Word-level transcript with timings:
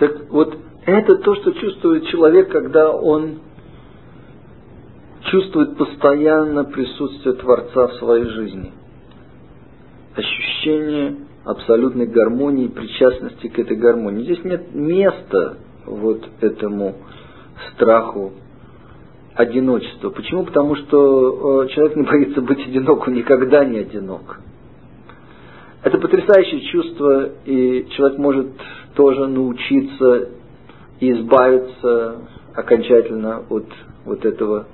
Так 0.00 0.30
вот, 0.30 0.56
это 0.86 1.16
то, 1.16 1.34
что 1.36 1.52
чувствует 1.52 2.06
человек, 2.06 2.48
когда 2.48 2.90
он 2.90 3.40
чувствует 5.30 5.76
постоянно 5.76 6.64
присутствие 6.64 7.34
Творца 7.34 7.88
в 7.88 7.94
своей 7.96 8.24
жизни. 8.24 8.72
Ощущение 10.16 11.16
абсолютной 11.44 12.06
гармонии, 12.06 12.68
причастности 12.68 13.48
к 13.48 13.58
этой 13.58 13.76
гармонии. 13.76 14.24
Здесь 14.24 14.42
нет 14.42 14.74
места 14.74 15.58
вот 15.84 16.26
этому 16.40 16.96
страху 17.72 18.32
одиночества. 19.34 20.08
Почему? 20.08 20.44
Потому 20.44 20.76
что 20.76 21.64
э, 21.64 21.68
человек 21.68 21.96
не 21.96 22.02
боится 22.10 22.40
быть 22.40 22.66
одинок, 22.66 23.06
он 23.06 23.14
никогда 23.14 23.66
не 23.66 23.80
одинок. 23.80 24.40
Это 25.82 25.98
потрясающее 25.98 26.62
чувство, 26.72 27.30
и 27.44 27.86
человек 27.90 28.18
может 28.18 28.48
тоже 29.00 29.28
научиться 29.28 30.28
избавиться 31.00 32.18
окончательно 32.54 33.44
от 33.48 33.64
вот 34.04 34.26
этого 34.26 34.66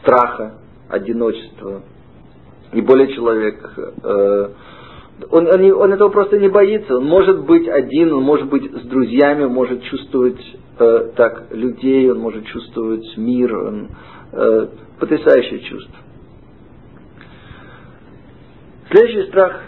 страха, 0.00 0.54
одиночества. 0.88 1.82
И 2.72 2.80
более 2.80 3.14
человек, 3.14 3.72
э, 4.02 4.48
он, 5.30 5.46
он, 5.46 5.72
он 5.74 5.92
этого 5.92 6.08
просто 6.08 6.40
не 6.40 6.48
боится. 6.48 6.96
Он 6.96 7.04
может 7.04 7.44
быть 7.44 7.68
один, 7.68 8.12
он 8.14 8.24
может 8.24 8.48
быть 8.48 8.64
с 8.64 8.82
друзьями, 8.88 9.44
он 9.44 9.52
может 9.52 9.80
чувствовать 9.84 10.42
э, 10.80 11.10
так 11.14 11.52
людей, 11.52 12.10
он 12.10 12.18
может 12.18 12.44
чувствовать 12.46 13.16
мир. 13.16 13.56
Он, 13.56 13.88
э, 14.32 14.66
потрясающее 14.98 15.60
чувство. 15.60 15.96
Следующий 18.90 19.28
страх, 19.28 19.60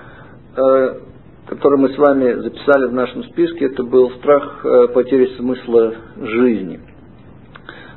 э, 0.56 1.00
который 1.46 1.78
мы 1.78 1.90
с 1.90 1.98
вами 1.98 2.34
записали 2.34 2.86
в 2.86 2.92
нашем 2.92 3.24
списке, 3.24 3.66
это 3.66 3.82
был 3.82 4.10
страх 4.12 4.64
э, 4.64 4.88
потери 4.88 5.34
смысла 5.36 5.94
жизни. 6.16 6.80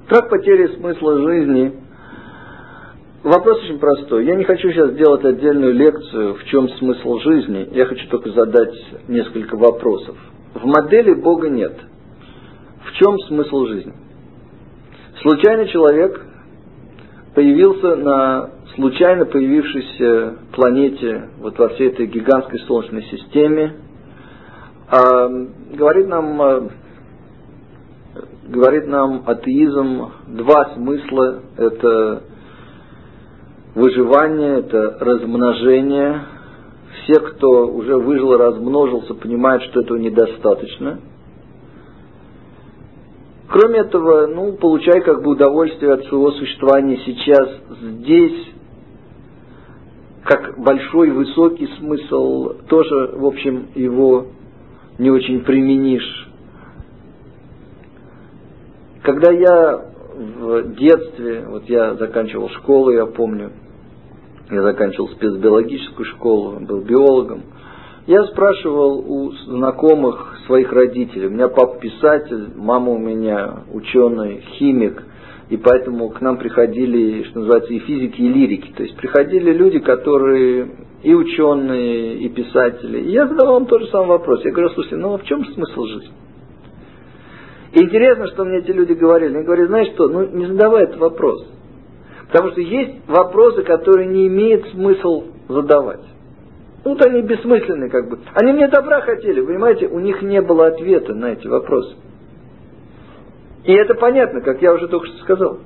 Страх 0.06 0.30
потери 0.30 0.76
смысла 0.76 1.22
жизни– 1.22 1.74
Вопрос 3.28 3.62
очень 3.64 3.80
простой. 3.80 4.26
Я 4.26 4.36
не 4.36 4.46
хочу 4.46 4.72
сейчас 4.72 4.94
делать 4.94 5.26
отдельную 5.26 5.74
лекцию, 5.74 6.36
в 6.36 6.44
чем 6.46 6.70
смысл 6.70 7.18
жизни. 7.20 7.68
Я 7.72 7.86
хочу 7.86 8.08
только 8.08 8.30
задать 8.30 8.74
несколько 9.10 9.58
вопросов. 9.58 10.16
В 10.54 10.66
модели 10.66 11.14
Бога 11.14 11.50
нет. 11.50 11.74
В 12.86 12.92
чем 12.94 13.18
смысл 13.28 13.66
жизни? 13.66 13.94
Случайный 15.22 15.68
человек 15.68 16.26
появился 17.38 17.96
на 17.98 18.50
случайно 18.74 19.26
появившейся 19.26 20.38
планете, 20.54 21.30
вот 21.38 21.56
во 21.60 21.70
всей 21.70 21.90
этой 21.90 22.08
гигантской 22.08 22.60
Солнечной 22.62 23.04
системе, 23.04 23.76
а, 24.90 25.30
говорит 25.72 26.08
нам, 26.08 26.42
а, 26.42 26.70
говорит 28.48 28.88
нам 28.88 29.22
атеизм 29.28 30.14
два 30.30 30.74
смысла. 30.74 31.44
Это 31.58 32.24
выживание, 33.76 34.62
это 34.62 34.98
размножение. 35.00 36.22
Все, 37.04 37.20
кто 37.20 37.68
уже 37.68 37.98
выжил 37.98 38.34
и 38.34 38.38
размножился, 38.38 39.14
понимают, 39.14 39.62
что 39.66 39.82
этого 39.82 39.98
недостаточно. 39.98 41.02
Кроме 43.50 43.80
этого, 43.80 44.28
ну, 44.28 44.54
получай 44.54 45.02
как 45.02 45.24
бы 45.24 45.32
удовольствие 45.32 45.94
от 45.94 46.06
своего 46.06 46.32
существования 46.32 47.00
сейчас 47.06 47.50
здесь, 47.82 48.50
как 50.24 50.60
большой, 50.60 51.12
высокий 51.12 51.68
смысл, 51.80 52.56
тоже, 52.68 53.14
в 53.14 53.26
общем, 53.26 53.68
его 53.76 54.28
не 54.98 55.10
очень 55.10 55.42
применишь. 55.42 56.28
Когда 59.04 59.32
я 59.32 59.86
в 60.18 60.76
детстве, 60.76 61.46
вот 61.48 61.70
я 61.70 61.96
заканчивал 61.96 62.50
школу, 62.50 62.92
я 62.92 63.06
помню, 63.06 63.52
я 64.50 64.62
заканчивал 64.62 65.08
спецбиологическую 65.10 66.06
школу, 66.06 66.60
был 66.60 66.82
биологом. 66.82 67.44
Я 68.08 68.24
спрашивал 68.28 69.00
у 69.00 69.32
знакомых 69.34 70.40
своих 70.46 70.72
родителей. 70.72 71.28
У 71.28 71.32
меня 71.32 71.50
папа 71.50 71.78
писатель, 71.78 72.52
мама 72.56 72.94
у 72.94 72.98
меня 72.98 73.64
ученый, 73.74 74.46
химик. 74.54 75.04
И 75.50 75.58
поэтому 75.58 76.10
к 76.12 76.22
нам 76.22 76.38
приходили, 76.38 77.24
что 77.24 77.40
называется, 77.40 77.74
и 77.74 77.80
физики, 77.80 78.22
и 78.22 78.30
лирики. 78.30 78.72
То 78.72 78.84
есть 78.84 78.96
приходили 78.96 79.52
люди, 79.52 79.80
которые 79.80 80.70
и 81.04 81.14
ученые, 81.14 82.20
и 82.20 82.30
писатели. 82.30 83.02
И 83.02 83.12
я 83.12 83.28
задавал 83.28 83.60
им 83.60 83.66
тот 83.66 83.82
же 83.82 83.88
самый 83.88 84.08
вопрос. 84.08 84.40
Я 84.46 84.52
говорю, 84.52 84.70
слушайте, 84.70 84.96
ну 84.96 85.14
а 85.14 85.18
в 85.18 85.26
чем 85.26 85.44
смысл 85.46 85.84
жизни? 85.84 86.14
Интересно, 87.74 88.28
что 88.28 88.46
мне 88.46 88.60
эти 88.60 88.72
люди 88.72 88.94
говорили. 88.94 89.36
Они 89.36 89.44
говорят, 89.44 89.68
знаешь 89.68 89.94
что, 89.94 90.08
ну 90.08 90.26
не 90.26 90.46
задавай 90.46 90.84
этот 90.84 90.98
вопрос. 90.98 91.46
Потому 92.32 92.52
что 92.52 92.62
есть 92.62 93.06
вопросы, 93.06 93.64
которые 93.64 94.08
не 94.08 94.28
имеет 94.28 94.66
смысл 94.70 95.26
задавать. 95.50 96.17
Ну, 96.84 96.92
вот 96.92 97.06
они 97.06 97.22
бессмысленные 97.22 97.90
как 97.90 98.10
бы. 98.10 98.20
Они 98.34 98.54
мне 98.54 98.68
добра 98.68 99.02
хотели, 99.02 99.42
понимаете, 99.42 99.88
у 99.88 100.00
них 100.00 100.22
не 100.22 100.42
было 100.42 100.68
ответа 100.68 101.14
на 101.14 101.34
эти 101.34 101.48
вопросы. 101.48 101.96
И 103.66 103.74
это 103.74 103.96
понятно, 103.96 104.42
как 104.42 104.62
я 104.62 104.74
уже 104.74 104.88
только 104.88 105.08
что 105.08 105.18
сказал. 105.20 105.60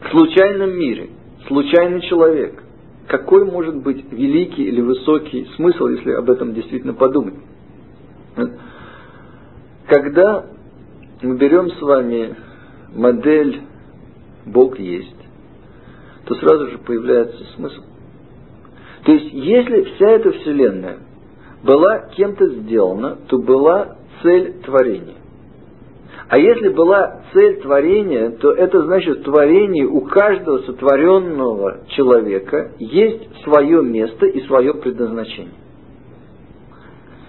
В 0.00 0.10
случайном 0.10 0.70
мире, 0.70 1.10
случайный 1.46 2.00
человек, 2.02 2.62
какой 3.08 3.44
может 3.44 3.76
быть 3.76 4.10
великий 4.10 4.64
или 4.64 4.80
высокий 4.80 5.46
смысл, 5.56 5.88
если 5.88 6.12
об 6.12 6.30
этом 6.30 6.54
действительно 6.54 6.94
подумать? 6.94 7.34
Когда 9.86 10.46
мы 11.22 11.36
берем 11.36 11.70
с 11.70 11.80
вами 11.80 12.36
модель 12.94 13.62
Бог 14.46 14.78
есть, 14.78 15.16
то 16.26 16.34
сразу 16.36 16.68
же 16.68 16.78
появляется 16.78 17.44
смысл. 17.56 17.82
То 19.04 19.12
есть, 19.12 19.32
если 19.32 19.82
вся 19.82 20.10
эта 20.10 20.32
Вселенная 20.32 20.98
была 21.62 22.08
кем-то 22.16 22.46
сделана, 22.46 23.18
то 23.28 23.38
была 23.38 23.96
цель 24.22 24.54
творения. 24.64 25.16
А 26.28 26.38
если 26.38 26.68
была 26.68 27.22
цель 27.32 27.60
творения, 27.60 28.30
то 28.32 28.52
это 28.52 28.82
значит, 28.82 29.20
в 29.20 29.22
творении 29.22 29.84
у 29.84 30.02
каждого 30.02 30.58
сотворенного 30.58 31.86
человека 31.88 32.72
есть 32.78 33.42
свое 33.44 33.82
место 33.82 34.26
и 34.26 34.42
свое 34.42 34.74
предназначение. 34.74 35.54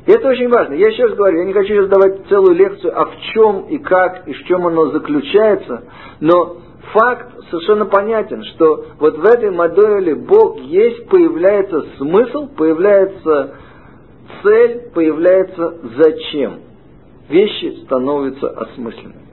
Это 0.10 0.28
очень 0.28 0.50
важно. 0.50 0.74
Я 0.74 0.88
раз 0.88 1.16
говорю, 1.16 1.38
я 1.38 1.46
не 1.46 1.54
хочу 1.54 1.68
сейчас 1.68 1.88
давать 1.88 2.28
целую 2.30 2.56
лекцию, 2.56 3.00
а 3.00 3.06
в 3.06 3.16
чем 3.32 3.68
и 3.68 3.78
как, 3.78 4.28
и 4.28 4.34
в 4.34 4.44
чем 4.46 4.66
оно 4.66 4.90
заключается, 4.90 5.84
но 6.20 6.58
факт 6.94 7.32
совершенно 7.52 7.86
понятен, 7.86 8.44
что 8.56 8.88
вот 8.98 9.20
в 9.20 9.24
этой 9.24 9.52
модели 9.52 10.14
Бог 10.14 10.62
есть, 10.62 11.08
появляется 11.10 11.86
смысл, 11.98 12.48
появляется 12.48 13.54
цель, 14.42 14.90
появляется 14.96 15.78
зачем. 15.98 16.62
Вещи 17.30 17.84
становятся 17.84 18.50
осмысленными. 18.50 19.28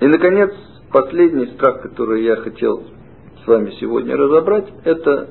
И, 0.00 0.06
наконец, 0.08 0.50
последний 0.92 1.46
страх, 1.54 1.82
который 1.82 2.24
я 2.24 2.34
хотел 2.34 2.82
с 3.44 3.46
вами 3.46 3.70
сегодня 3.78 4.16
разобрать, 4.16 4.66
это 4.82 5.28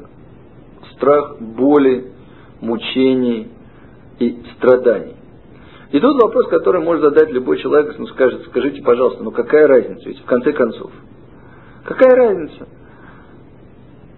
страх 0.93 1.41
боли, 1.41 2.13
мучений 2.61 3.56
и 4.19 4.37
страданий. 4.57 5.15
И 5.91 5.99
тут 5.99 6.21
вопрос, 6.21 6.47
который 6.47 6.81
может 6.81 7.03
задать 7.03 7.31
любой 7.31 7.57
человек, 7.59 7.95
он 7.97 8.07
скажет, 8.07 8.43
скажите, 8.49 8.81
пожалуйста, 8.81 9.23
ну 9.23 9.31
какая 9.31 9.67
разница, 9.67 10.09
ведь 10.09 10.19
в 10.19 10.25
конце 10.25 10.51
концов, 10.51 10.91
какая 11.85 12.15
разница? 12.15 12.67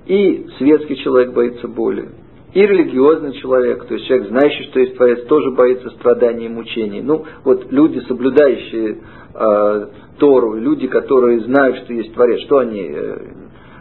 И 0.07 0.47
светский 0.57 0.97
человек 0.97 1.33
боится 1.33 1.67
боли, 1.67 2.09
и 2.53 2.61
религиозный 2.61 3.33
человек, 3.33 3.85
то 3.85 3.93
есть 3.93 4.07
человек, 4.07 4.29
знающий, 4.29 4.63
что 4.63 4.79
есть 4.79 4.95
Творец, 4.95 5.23
тоже 5.25 5.51
боится 5.51 5.91
страданий 5.91 6.47
и 6.47 6.49
мучений. 6.49 7.01
Ну, 7.01 7.25
вот 7.43 7.71
люди, 7.71 7.99
соблюдающие 8.07 8.97
э, 9.35 9.87
Тору, 10.17 10.55
люди, 10.55 10.87
которые 10.87 11.41
знают, 11.41 11.77
что 11.77 11.93
есть 11.93 12.11
Творец, 12.15 12.41
что 12.45 12.57
они 12.57 12.89
э, 12.91 13.17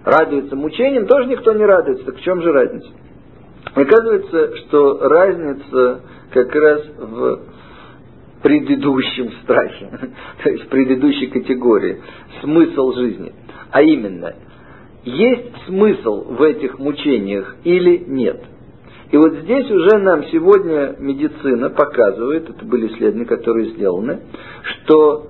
радуются 0.04 0.54
мучениям, 0.54 1.06
тоже 1.06 1.30
никто 1.30 1.54
не 1.54 1.64
радуется. 1.64 2.04
Так 2.04 2.16
в 2.16 2.20
чем 2.20 2.42
же 2.42 2.52
разница? 2.52 2.88
Оказывается, 3.74 4.56
что 4.56 4.98
разница 5.08 6.00
как 6.32 6.54
раз 6.54 6.82
в 6.98 7.40
предыдущем 8.42 9.32
страхе, 9.42 9.90
то 10.42 10.50
есть 10.50 10.64
в 10.64 10.68
предыдущей 10.68 11.26
категории, 11.26 12.00
смысл 12.40 12.92
жизни. 12.92 13.32
А 13.70 13.82
именно, 13.82 14.34
есть 15.04 15.52
смысл 15.66 16.24
в 16.34 16.42
этих 16.42 16.78
мучениях 16.78 17.56
или 17.64 17.98
нет? 18.06 18.42
И 19.10 19.16
вот 19.16 19.32
здесь 19.38 19.70
уже 19.70 19.98
нам 19.98 20.24
сегодня 20.26 20.96
медицина 20.98 21.70
показывает, 21.70 22.50
это 22.50 22.64
были 22.64 22.88
исследования, 22.88 23.24
которые 23.24 23.70
сделаны, 23.70 24.20
что 24.62 25.28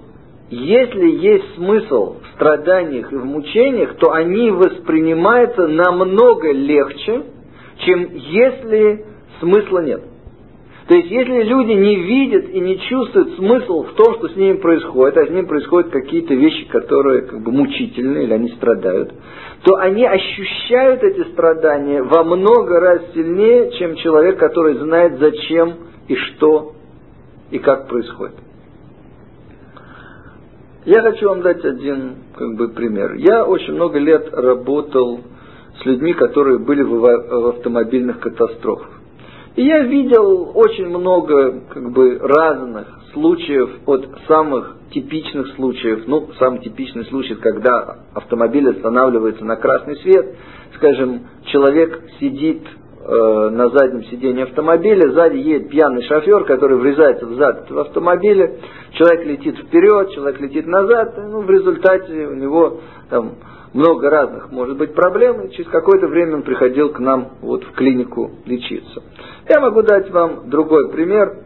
если 0.51 1.07
есть 1.07 1.55
смысл 1.55 2.17
в 2.21 2.35
страданиях 2.35 3.13
и 3.13 3.17
в 3.17 3.25
мучениях, 3.25 3.97
то 3.99 4.13
они 4.13 4.51
воспринимаются 4.51 5.69
намного 5.69 6.51
легче, 6.53 7.23
чем 7.79 8.15
если 8.15 9.05
смысла 9.41 9.81
нет. 9.81 10.03
То 10.89 10.95
есть, 10.95 11.11
если 11.11 11.43
люди 11.43 11.73
не 11.73 11.97
видят 11.97 12.49
и 12.49 12.61
не 12.61 12.79
чувствуют 12.81 13.37
смысл 13.37 13.83
в 13.83 13.93
том, 13.93 14.15
что 14.15 14.29
с 14.29 14.37
ними 14.37 14.57
происходит, 14.57 15.19
а 15.19 15.27
с 15.27 15.29
ними 15.29 15.45
происходят 15.45 15.91
какие-то 15.91 16.33
вещи, 16.33 16.67
которые 16.69 17.23
как 17.23 17.43
бы 17.43 17.53
мучительные, 17.53 18.25
или 18.25 18.33
они 18.33 18.49
страдают, 18.53 19.13
то 19.65 19.77
они 19.77 20.07
ощущают 20.07 21.03
эти 21.03 21.31
страдания 21.33 22.03
во 22.03 22.25
много 22.25 22.81
раз 22.81 23.03
сильнее, 23.13 23.71
чем 23.73 23.97
человек, 23.97 24.39
который 24.39 24.77
знает, 24.77 25.19
зачем 25.19 25.75
и 26.09 26.15
что 26.15 26.73
и 27.51 27.59
как 27.59 27.87
происходит. 27.89 28.37
Я 30.87 31.03
хочу 31.03 31.29
вам 31.29 31.43
дать 31.43 31.63
один 31.67 32.15
как 32.35 32.57
бы, 32.57 32.69
пример. 32.69 33.13
Я 33.17 33.45
очень 33.45 33.75
много 33.75 33.99
лет 33.99 34.33
работал 34.33 35.21
с 35.81 35.87
людьми, 35.87 36.13
которые 36.15 36.59
были 36.59 36.83
в, 36.83 36.99
в 36.99 37.47
автомобильных 37.49 38.21
катастрофах. 38.21 38.89
И 39.57 39.65
я 39.65 39.81
видел 39.81 40.53
очень 40.55 40.87
много 40.89 41.63
как 41.69 41.91
бы, 41.91 42.19
разных 42.19 42.87
случаев, 43.13 43.71
от 43.87 44.09
самых 44.29 44.77
типичных 44.93 45.49
случаев, 45.57 46.05
ну, 46.07 46.29
самый 46.39 46.61
типичный 46.61 47.05
случай, 47.07 47.35
когда 47.35 48.05
автомобиль 48.15 48.71
останавливается 48.71 49.45
на 49.45 49.57
красный 49.57 49.97
свет, 49.97 50.37
скажем, 50.77 51.23
человек 51.47 52.05
сидит 52.21 52.63
э, 52.67 53.49
на 53.51 53.69
заднем 53.71 54.05
сиденье 54.05 54.45
автомобиля, 54.45 55.11
сзади 55.11 55.39
едет 55.39 55.71
пьяный 55.71 56.03
шофер, 56.03 56.45
который 56.45 56.79
врезается 56.79 57.27
в 57.27 57.35
зад 57.35 57.65
этого 57.65 57.83
автомобиля, 57.83 58.59
человек 58.93 59.27
летит 59.27 59.59
вперед, 59.59 60.11
человек 60.13 60.41
летит 60.41 60.67
назад, 60.67 61.15
ну, 61.17 61.41
в 61.41 61.51
результате 61.51 62.27
у 62.29 62.35
него 62.35 62.81
там 63.11 63.33
много 63.73 64.11
разных, 64.11 64.51
может 64.51 64.77
быть, 64.77 64.95
проблем, 64.95 65.43
и 65.43 65.53
через 65.53 65.71
какое-то 65.71 66.07
время 66.09 66.37
он 66.37 66.43
приходил 66.43 66.91
к 66.91 66.99
нам 66.99 67.33
вот 67.41 67.65
в 67.65 67.73
клинику 67.73 68.31
лечиться. 68.47 69.03
Я 69.49 69.61
могу 69.61 69.83
дать 69.83 70.11
вам 70.11 70.49
другой 70.51 70.91
пример. 70.91 71.45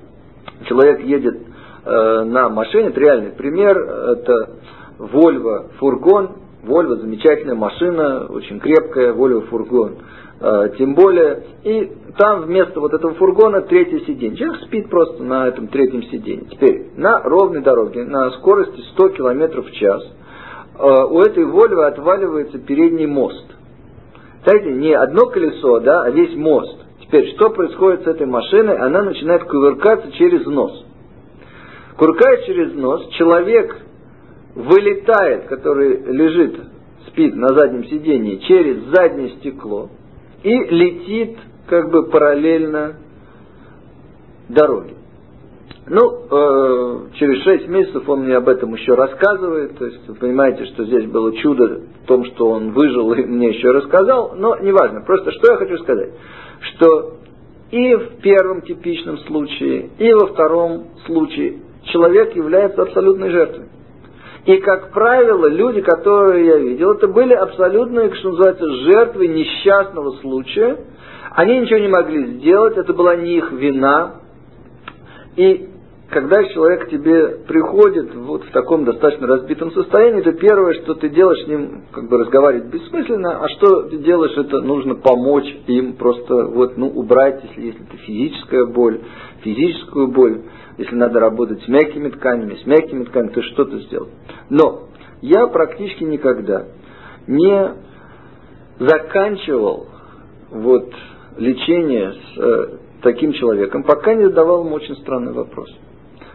Человек 0.67 1.01
едет 1.01 1.37
э, 1.85 2.25
на 2.25 2.49
машине, 2.49 2.89
это 2.89 3.01
реальный 3.01 3.33
пример, 3.33 3.77
это 3.79 4.51
Volvo 4.99 5.71
фургон, 5.79 6.31
Volvo 6.65 6.97
замечательная 6.97 7.57
машина, 7.57 8.27
очень 8.29 8.61
крепкая, 8.61 9.13
Volvo 9.13 9.47
фургон. 9.49 9.97
Э, 10.41 10.71
тем 10.77 10.95
более, 10.95 11.45
и 11.65 11.93
там 12.19 12.43
вместо 12.43 12.81
вот 12.81 12.93
этого 12.93 13.15
фургона 13.15 13.63
третье 13.63 14.01
сиденье. 14.01 14.37
Человек 14.37 14.63
спит 14.63 14.91
просто 14.91 15.23
на 15.23 15.49
этом 15.49 15.69
третьем 15.69 16.03
сиденье. 16.05 16.47
Теперь, 16.51 16.91
на 16.97 17.21
ровной 17.23 17.63
дороге, 17.63 18.05
на 18.05 18.31
скорости 18.33 18.81
100 18.95 19.09
км 19.11 19.63
в 19.63 19.71
час, 19.73 20.03
у 20.79 21.21
этой 21.21 21.45
Volvo 21.45 21.85
отваливается 21.87 22.59
передний 22.59 23.07
мост. 23.07 23.45
Знаете, 24.45 24.73
не 24.73 24.93
одно 24.95 25.27
колесо, 25.27 25.81
да, 25.81 26.03
а 26.03 26.11
весь 26.11 26.35
мост. 26.35 26.79
Теперь, 27.01 27.35
что 27.35 27.51
происходит 27.51 28.05
с 28.05 28.07
этой 28.07 28.27
машиной? 28.27 28.77
Она 28.77 29.03
начинает 29.03 29.45
кувыркаться 29.45 30.11
через 30.13 30.47
нос. 30.47 30.85
Кувыркаясь 31.97 32.47
через 32.47 32.75
нос, 32.75 33.07
человек 33.11 33.77
вылетает, 34.55 35.45
который 35.45 36.03
лежит, 36.05 36.59
спит 37.09 37.35
на 37.35 37.49
заднем 37.49 37.85
сидении, 37.85 38.37
через 38.39 38.83
заднее 38.85 39.31
стекло 39.37 39.91
и 40.43 40.53
летит 40.53 41.39
как 41.67 41.91
бы 41.91 42.09
параллельно 42.09 42.97
дороге. 44.49 44.95
Ну, 45.85 46.27
э, 46.31 47.07
через 47.15 47.43
шесть 47.43 47.69
месяцев 47.69 48.09
он 48.09 48.25
мне 48.25 48.37
об 48.37 48.49
этом 48.49 48.73
еще 48.75 48.95
рассказывает. 48.95 49.77
То 49.79 49.87
есть 49.87 50.09
вы 50.09 50.15
понимаете, 50.15 50.65
что 50.67 50.85
здесь 50.85 51.07
было 51.07 51.37
чудо 51.37 51.81
в 52.05 52.07
том, 52.07 52.25
что 52.27 52.51
он 52.51 52.71
выжил 52.71 53.13
и 53.13 53.25
мне 53.25 53.49
еще 53.49 53.71
рассказал. 53.71 54.35
Но 54.37 54.57
неважно. 54.59 55.03
Просто 55.05 55.33
что 55.33 55.53
я 55.53 55.57
хочу 55.57 55.79
сказать 55.79 56.13
что 56.63 57.15
и 57.71 57.95
в 57.95 58.21
первом 58.21 58.63
типичном 58.63 59.19
случае, 59.19 59.91
и 59.99 60.13
во 60.13 60.27
втором 60.29 60.89
случае 61.07 61.61
человек 61.85 62.37
является 62.37 62.83
абсолютной 62.83 63.31
жертвой. 63.31 63.67
И, 64.45 64.57
как 64.59 64.93
правило, 64.93 65.47
люди, 65.47 65.81
которые 65.81 66.47
я 66.47 66.59
видел, 66.59 66.93
это 66.93 67.07
были 67.07 67.33
абсолютные, 67.33 68.13
что 68.15 68.31
называется, 68.31 68.69
жертвы 68.69 69.29
несчастного 69.29 70.17
случая. 70.21 70.79
Они 71.31 71.61
ничего 71.61 71.79
не 71.79 71.89
могли 71.89 72.39
сделать, 72.39 72.77
это 72.77 72.93
была 72.93 73.17
не 73.17 73.37
их 73.37 73.53
вина. 73.53 74.17
И 75.37 75.71
когда 76.13 76.45
человек 76.45 76.87
к 76.87 76.91
тебе 76.91 77.39
приходит 77.49 78.15
вот 78.15 78.45
в 78.45 78.51
таком 78.51 78.85
достаточно 78.85 79.27
разбитом 79.27 79.73
состоянии, 79.73 80.21
то 80.21 80.33
первое, 80.33 80.75
что 80.83 80.93
ты 80.93 81.09
делаешь 81.09 81.43
с 81.45 81.49
ним, 81.49 81.85
как 81.91 82.07
бы 82.11 82.19
разговаривать 82.19 82.67
бессмысленно, 82.67 83.43
а 83.43 83.49
что 83.49 83.85
ты 83.85 83.97
делаешь, 83.97 84.37
это 84.37 84.61
нужно 84.61 84.95
помочь 84.95 85.47
им 85.69 85.95
просто 85.95 86.35
вот, 86.49 86.77
ну, 86.77 86.89
убрать, 86.89 87.43
если, 87.45 87.63
если 87.63 87.83
это 87.87 87.97
физическая 87.97 88.67
боль, 88.67 89.01
физическую 89.41 90.09
боль, 90.09 90.43
если 90.77 90.95
надо 90.95 91.19
работать 91.19 91.63
с 91.63 91.69
мягкими 91.69 92.11
тканями, 92.11 92.57
с 92.57 92.67
мягкими 92.67 93.05
тканями, 93.05 93.33
то 93.33 93.43
что-то 93.43 93.79
сделать. 93.79 94.13
Но 94.51 94.89
я 95.23 95.47
практически 95.47 96.05
никогда 96.05 96.67
не 97.27 97.73
заканчивал 98.79 99.87
вот 100.51 100.93
лечение 101.39 102.13
с 102.13 102.39
э, 102.39 102.79
таким 103.01 103.33
человеком, 103.33 103.83
пока 103.83 104.13
не 104.13 104.25
задавал 104.25 104.67
ему 104.67 104.75
очень 104.75 104.97
странный 104.97 105.33
вопрос. 105.33 105.71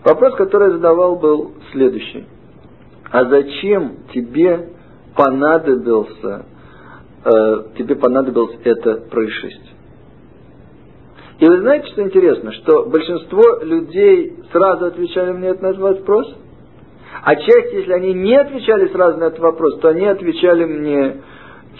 Вопрос, 0.07 0.35
который 0.35 0.69
я 0.69 0.75
задавал, 0.75 1.17
был 1.17 1.51
следующий. 1.73 2.25
А 3.11 3.25
зачем 3.25 4.05
тебе 4.13 4.69
понадобился, 5.13 6.45
э, 7.25 7.63
тебе 7.77 7.95
понадобилось 7.97 8.57
это 8.63 9.01
происшествие? 9.11 9.75
И 11.39 11.45
вы 11.45 11.59
знаете, 11.59 11.87
что 11.87 12.03
интересно, 12.03 12.53
что 12.53 12.85
большинство 12.85 13.43
людей 13.63 14.39
сразу 14.53 14.85
отвечали 14.85 15.33
мне 15.33 15.53
на 15.55 15.67
этот 15.67 15.79
вопрос, 15.79 16.33
а 17.23 17.35
часть, 17.35 17.73
если 17.73 17.91
они 17.91 18.13
не 18.13 18.37
отвечали 18.37 18.87
сразу 18.93 19.17
на 19.17 19.25
этот 19.25 19.39
вопрос, 19.39 19.77
то 19.79 19.89
они 19.89 20.05
отвечали 20.05 20.63
мне 20.63 21.17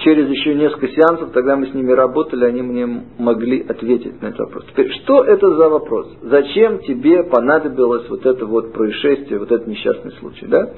через 0.03 0.29
еще 0.29 0.53
несколько 0.53 0.89
сеансов, 0.89 1.31
тогда 1.31 1.55
мы 1.55 1.67
с 1.67 1.73
ними 1.73 1.91
работали, 1.91 2.45
они 2.45 2.61
мне 2.61 3.03
могли 3.17 3.61
ответить 3.61 4.21
на 4.21 4.27
этот 4.27 4.39
вопрос. 4.41 4.65
Теперь, 4.71 4.91
что 5.01 5.23
это 5.23 5.49
за 5.55 5.69
вопрос? 5.69 6.07
Зачем 6.21 6.79
тебе 6.79 7.23
понадобилось 7.23 8.07
вот 8.09 8.25
это 8.25 8.45
вот 8.45 8.73
происшествие, 8.73 9.39
вот 9.39 9.51
этот 9.51 9.67
несчастный 9.67 10.11
случай, 10.13 10.45
да? 10.45 10.71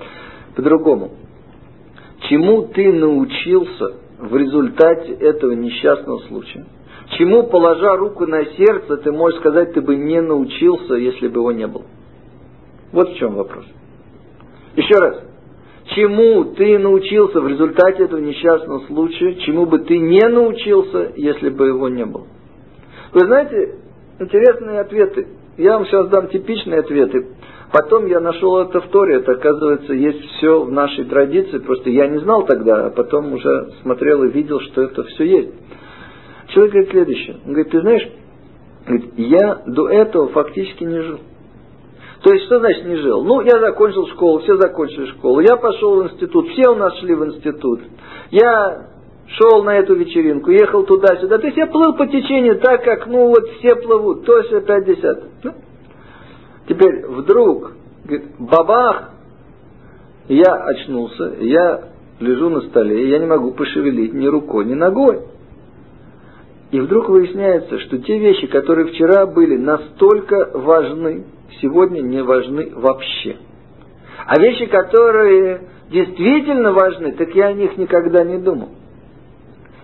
По-другому. 0.56 1.12
Чему 2.30 2.68
ты 2.68 2.94
научился 2.94 3.98
в 4.20 4.36
результате 4.36 5.14
этого 5.14 5.52
несчастного 5.52 6.20
случая? 6.28 6.66
Чему, 7.18 7.44
положа 7.48 7.96
руку 7.98 8.26
на 8.26 8.46
сердце, 8.46 8.98
ты 8.98 9.12
можешь 9.12 9.40
сказать, 9.40 9.74
ты 9.74 9.82
бы 9.82 9.96
не 9.96 10.22
научился, 10.22 10.94
если 10.94 11.28
бы 11.28 11.40
его 11.40 11.52
не 11.52 11.68
было? 11.68 11.86
Вот 12.92 13.10
в 13.10 13.18
чем 13.18 13.36
вопрос. 13.36 13.66
Еще 14.76 14.96
раз 14.96 15.29
чему 15.96 16.44
ты 16.56 16.78
научился 16.78 17.42
в 17.42 17.48
результате 17.48 18.04
этого 18.04 18.20
несчастного 18.20 18.86
случая, 18.88 19.36
чему 19.36 19.66
бы 19.66 19.80
ты 19.80 19.98
не 19.98 20.28
научился, 20.28 21.14
если 21.16 21.50
бы 21.50 21.68
его 21.68 21.90
не 21.90 22.06
было. 22.06 22.28
Вы 23.14 23.26
знаете, 23.26 23.76
интересные 24.20 24.82
ответы. 24.82 25.28
Я 25.58 25.78
вам 25.78 25.86
сейчас 25.86 26.08
дам 26.10 26.28
типичные 26.28 26.82
ответы. 26.82 27.28
Потом 27.72 28.08
я 28.08 28.20
нашел 28.20 28.60
это 28.60 28.82
в 28.82 28.88
Торе, 28.88 29.18
это 29.18 29.34
оказывается 29.34 29.94
есть 29.94 30.22
все 30.32 30.64
в 30.64 30.72
нашей 30.72 31.06
традиции, 31.06 31.60
просто 31.60 31.92
я 31.92 32.08
не 32.08 32.20
знал 32.20 32.46
тогда, 32.46 32.88
а 32.88 32.90
потом 32.90 33.34
уже 33.34 33.74
смотрел 33.84 34.24
и 34.24 34.32
видел, 34.32 34.60
что 34.60 34.82
это 34.82 35.04
все 35.04 35.24
есть. 35.24 35.54
Человек 36.48 36.72
говорит 36.74 36.92
следующее, 36.92 37.38
он 37.46 37.54
говорит, 37.54 37.72
ты 37.72 37.82
знаешь, 37.82 38.10
я 39.18 39.62
до 39.68 39.88
этого 39.90 40.30
фактически 40.30 40.84
не 40.84 41.00
жил. 41.00 41.20
То 42.24 42.34
есть, 42.34 42.46
что 42.46 42.60
значит 42.60 42.86
не 42.86 42.98
жил? 42.98 43.24
Ну, 43.24 43.42
я 43.42 43.60
закончил 43.60 44.08
школу, 44.08 44.40
все 44.40 44.58
закончили 44.58 45.06
школу. 45.08 45.40
Я 45.40 45.56
пошел 45.56 46.02
в 46.02 46.04
институт, 46.06 46.50
все 46.50 46.70
у 46.70 46.76
нас 46.76 46.98
шли 46.98 47.16
в 47.16 47.26
институт. 47.26 47.82
Я 48.32 48.88
шел 49.28 49.64
на 49.64 49.78
эту 49.78 49.96
вечеринку, 49.96 50.52
ехал 50.52 50.84
туда-сюда. 50.84 51.38
То 51.38 51.46
есть 51.46 51.58
я 51.58 51.68
плыл 51.68 51.94
по 51.94 52.08
течению 52.08 52.60
так, 52.60 52.84
как, 52.84 53.08
ну, 53.08 53.28
вот 53.28 53.48
все 53.60 53.76
плывут, 53.76 54.26
то 54.26 54.38
есть 54.38 54.52
опять 54.52 54.86
десятых. 54.86 55.30
Ну. 55.44 55.54
Теперь 56.68 57.06
вдруг, 57.08 57.72
говорит, 58.04 58.28
бабах, 58.38 59.12
я 60.28 60.54
очнулся, 60.54 61.36
я 61.40 61.90
лежу 62.20 62.50
на 62.50 62.62
столе, 62.62 63.10
я 63.10 63.20
не 63.20 63.26
могу 63.26 63.52
пошевелить 63.52 64.14
ни 64.14 64.28
рукой, 64.28 64.66
ни 64.66 64.74
ногой. 64.74 65.22
И 66.72 66.80
вдруг 66.80 67.10
выясняется, 67.10 67.80
что 67.80 67.98
те 67.98 68.20
вещи, 68.20 68.48
которые 68.48 68.88
вчера 68.88 69.26
были 69.26 69.58
настолько 69.58 70.52
важны, 70.54 71.26
сегодня 71.62 72.02
не 72.02 72.22
важны 72.22 72.72
вообще. 72.76 73.38
А 74.26 74.40
вещи, 74.40 74.68
которые 74.68 75.62
действительно 75.90 76.72
важны, 76.74 77.14
так 77.14 77.34
я 77.34 77.48
о 77.48 77.54
них 77.54 77.76
никогда 77.78 78.24
не 78.24 78.38
думал. 78.38 78.70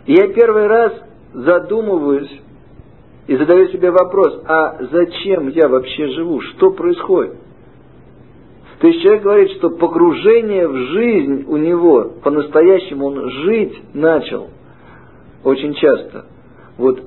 И 0.06 0.14
я 0.14 0.28
первый 0.28 0.68
раз 0.68 0.94
задумываюсь 1.34 2.42
и 3.26 3.36
задаю 3.36 3.70
себе 3.70 3.90
вопрос, 3.90 4.44
а 4.48 4.78
зачем 4.92 5.48
я 5.48 5.68
вообще 5.68 6.10
живу? 6.10 6.42
Что 6.42 6.72
происходит? 6.72 7.38
То 8.80 8.88
есть 8.88 9.02
человек 9.02 9.24
говорит, 9.24 9.52
что 9.54 9.72
погружение 9.72 10.68
в 10.68 10.76
жизнь 10.76 11.46
у 11.48 11.58
него, 11.58 12.12
по-настоящему 12.24 13.08
он 13.08 13.30
жить 13.32 13.82
начал 13.96 14.50
очень 15.44 15.74
часто. 15.74 16.26
Вот 16.78 17.02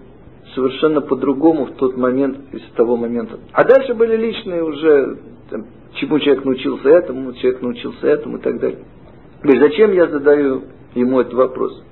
совершенно 0.55 1.01
по-другому 1.01 1.67
в 1.67 1.75
тот 1.77 1.97
момент, 1.97 2.39
из 2.53 2.63
того 2.75 2.97
момента. 2.97 3.39
А 3.53 3.65
дальше 3.65 3.95
были 3.95 4.17
личные 4.17 4.63
уже, 4.63 5.19
там, 5.51 5.67
чему 5.95 6.19
человек 6.21 6.45
научился 6.45 6.89
этому, 6.89 7.33
человек 7.35 7.63
научился 7.63 8.07
этому 8.07 8.39
и 8.39 8.41
так 8.41 8.59
далее. 8.61 8.85
Говорит, 9.43 9.63
зачем 9.63 9.93
я 9.93 10.09
задаю 10.09 10.65
ему 10.95 11.21
этот 11.21 11.35
вопрос? 11.35 11.83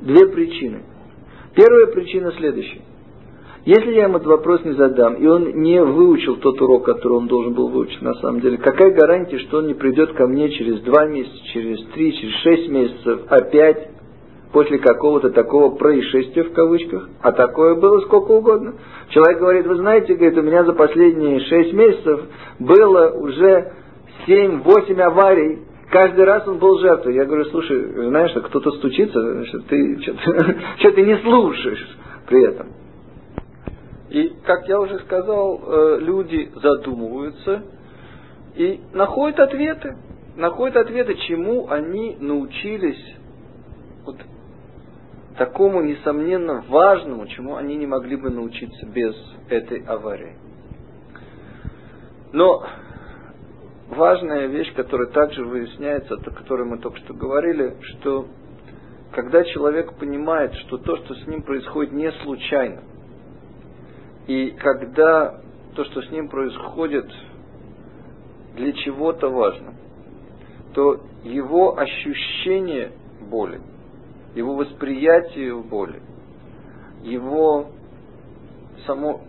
Две 0.00 0.28
причины. 0.28 0.82
Первая 1.54 1.86
причина 1.88 2.32
следующая. 2.32 2.82
Если 3.64 3.92
я 3.92 4.04
ему 4.04 4.16
этот 4.16 4.28
вопрос 4.28 4.64
не 4.64 4.72
задам, 4.72 5.14
и 5.16 5.26
он 5.26 5.60
не 5.60 5.82
выучил 5.82 6.36
тот 6.36 6.60
урок, 6.62 6.86
который 6.86 7.14
он 7.14 7.26
должен 7.26 7.52
был 7.52 7.68
выучить 7.68 8.00
на 8.00 8.14
самом 8.14 8.40
деле, 8.40 8.56
какая 8.56 8.92
гарантия, 8.92 9.38
что 9.40 9.58
он 9.58 9.66
не 9.66 9.74
придет 9.74 10.12
ко 10.14 10.26
мне 10.26 10.50
через 10.50 10.80
два 10.80 11.06
месяца, 11.06 11.36
через 11.52 11.84
три, 11.88 12.14
через 12.14 12.34
шесть 12.36 12.68
месяцев 12.70 13.22
опять 13.28 13.90
после 14.52 14.78
какого-то 14.78 15.30
такого 15.30 15.74
происшествия 15.76 16.44
в 16.44 16.52
кавычках, 16.52 17.08
а 17.22 17.32
такое 17.32 17.74
было 17.74 18.00
сколько 18.00 18.32
угодно. 18.32 18.74
Человек 19.10 19.38
говорит, 19.38 19.66
вы 19.66 19.76
знаете, 19.76 20.14
говорит, 20.14 20.38
у 20.38 20.42
меня 20.42 20.64
за 20.64 20.72
последние 20.72 21.40
шесть 21.40 21.72
месяцев 21.72 22.20
было 22.58 23.10
уже 23.10 23.72
семь-восемь 24.26 25.00
аварий, 25.00 25.60
каждый 25.90 26.24
раз 26.24 26.46
он 26.48 26.58
был 26.58 26.78
жертвой. 26.78 27.14
Я 27.14 27.24
говорю, 27.24 27.44
слушай, 27.46 28.08
знаешь, 28.08 28.30
что 28.30 28.40
кто-то 28.42 28.70
стучится, 28.72 29.20
значит, 29.20 29.66
ты 29.66 30.00
что 30.00 30.90
ты 30.92 31.02
не 31.02 31.18
слушаешь 31.18 31.98
при 32.26 32.44
этом. 32.46 32.68
И, 34.10 34.32
как 34.44 34.66
я 34.66 34.80
уже 34.80 34.98
сказал, 35.00 35.60
э, 35.66 35.98
люди 36.00 36.50
задумываются 36.54 37.64
и 38.56 38.80
находят 38.94 39.38
ответы. 39.38 39.96
Находят 40.36 40.76
ответы, 40.76 41.14
чему 41.26 41.68
они 41.68 42.16
научились 42.20 43.16
вот 44.06 44.16
такому, 45.38 45.82
несомненно, 45.82 46.64
важному, 46.68 47.26
чему 47.28 47.56
они 47.56 47.76
не 47.76 47.86
могли 47.86 48.16
бы 48.16 48.28
научиться 48.28 48.84
без 48.86 49.14
этой 49.48 49.80
аварии. 49.84 50.36
Но 52.32 52.66
важная 53.88 54.46
вещь, 54.46 54.74
которая 54.74 55.08
также 55.08 55.44
выясняется, 55.44 56.14
о 56.14 56.30
которой 56.30 56.66
мы 56.66 56.78
только 56.78 56.98
что 56.98 57.14
говорили, 57.14 57.76
что 57.80 58.26
когда 59.12 59.44
человек 59.44 59.94
понимает, 59.94 60.52
что 60.54 60.76
то, 60.76 60.96
что 60.96 61.14
с 61.14 61.26
ним 61.26 61.42
происходит, 61.42 61.92
не 61.92 62.10
случайно, 62.24 62.82
и 64.26 64.50
когда 64.50 65.40
то, 65.74 65.84
что 65.84 66.02
с 66.02 66.10
ним 66.10 66.28
происходит, 66.28 67.06
для 68.56 68.72
чего-то 68.72 69.28
важно, 69.30 69.74
то 70.74 71.00
его 71.22 71.78
ощущение 71.78 72.92
боли, 73.30 73.60
его 74.34 74.54
восприятие 74.54 75.56
боли, 75.56 76.02
его 77.02 77.70
само 78.86 79.22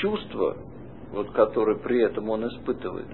чувство, 0.00 0.56
вот, 1.12 1.30
которое 1.32 1.76
при 1.76 2.02
этом 2.02 2.28
он 2.28 2.46
испытывает, 2.48 3.08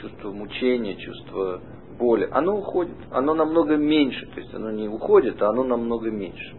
чувство 0.00 0.30
мучения, 0.30 0.96
чувство 0.96 1.60
боли, 1.98 2.28
оно 2.30 2.58
уходит, 2.58 2.96
оно 3.10 3.34
намного 3.34 3.76
меньше, 3.76 4.26
то 4.26 4.40
есть 4.40 4.54
оно 4.54 4.70
не 4.70 4.88
уходит, 4.88 5.42
а 5.42 5.48
оно 5.48 5.64
намного 5.64 6.10
меньше. 6.10 6.56